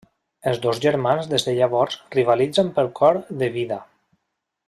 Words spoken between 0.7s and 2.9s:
germans des de llavors rivalitzen